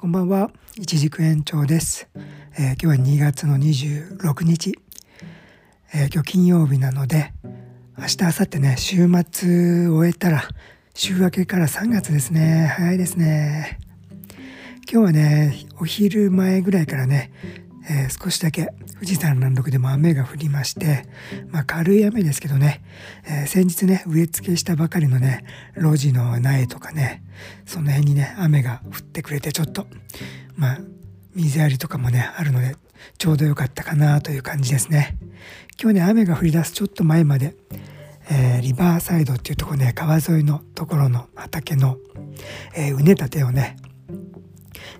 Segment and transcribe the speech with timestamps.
[0.00, 2.08] こんばんは、一軸延長です、
[2.56, 4.78] えー、今日は2月の26日、
[5.92, 7.32] えー、今日金曜日なので、
[7.98, 10.44] 明日、明後日ね、週末終えたら、
[10.94, 12.72] 週明けから3月ですね。
[12.76, 13.80] 早いですね。
[14.88, 17.32] 今日はね、お昼前ぐらいからね、
[17.90, 21.04] えー、少しだけ富士山南麓でも雨が降りまして、
[21.48, 22.82] まあ、軽い雨ですけどね、
[23.26, 25.44] えー、先日ね植え付けしたばかりのね
[25.76, 27.22] 路地の苗とかね
[27.66, 29.86] その辺にね雨が降ってくれてちょっと
[30.56, 30.78] まあ
[31.34, 32.76] 水やりとかもねあるので
[33.16, 35.16] ちょうど良かったかなという感じですね。
[35.80, 37.54] 今日ね雨が降り出すちょっと前まで、
[38.28, 41.98] えー、リバーサイドっていうとこね川沿いのところの畑の、
[42.74, 43.76] えー、畝立てをね、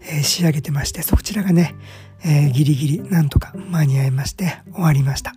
[0.02, 1.74] えー、仕上げてましてそちらがね
[2.24, 5.34] えー、ギリギリなんとか間に合いまして終わりました。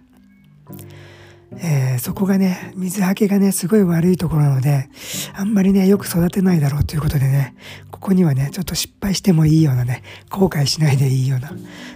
[1.57, 4.89] えー、そこがね、水はけがね、すごい悪いところなので、
[5.33, 7.55] あんまりね、よく育てないだろうということでね、
[7.91, 11.51] ここにはね、ちょっと失敗してもいいようなね、後悔しないでいいような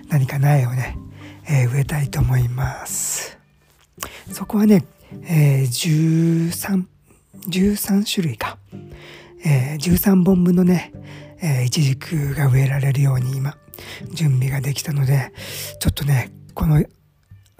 [0.09, 0.97] 何か苗をね、
[1.47, 3.37] えー、植えたいと思います。
[4.31, 4.85] そこはね、
[5.23, 6.83] えー、13、
[7.49, 8.57] 13種類か、
[9.45, 10.91] えー、13本分のね、
[11.41, 13.55] えー、イチジクが植えられるように今、
[14.13, 15.31] 準備ができたので
[15.79, 16.85] ちょっとねこの明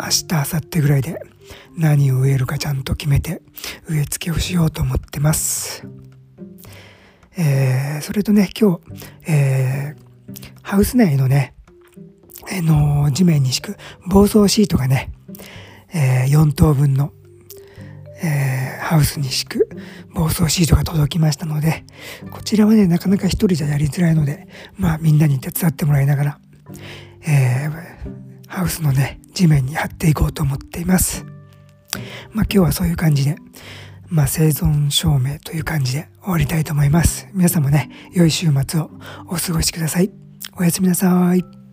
[0.08, 1.20] 日明後日ぐらいで
[1.78, 3.42] 何を植えるかちゃんと決めて
[3.88, 5.88] 植え付けをしようと思ってます。
[7.38, 10.06] えー、それとね今日、えー、
[10.62, 11.54] ハウス内のね、
[12.50, 15.12] あのー、地面に敷く防草シートがね、
[15.94, 17.14] え、4等分の、
[18.86, 19.70] ハウスに敷く
[20.14, 21.84] 防草シートが届きましたので、
[22.30, 24.48] こちらはね、なかなか一人じゃやりづらいので、
[24.78, 26.40] まあみんなに手伝ってもらいながら、
[27.28, 31.26] えー、ハウスのね、地面に貼っていこうと思っています。
[32.32, 33.38] まあ今日はそういう感じで、
[34.08, 37.28] まあ生存証明という感じで終わりたいと思います。
[37.34, 38.92] 皆さんもね、良い週末を
[39.26, 40.12] お過ごしください。
[40.58, 41.65] おやすみなさい。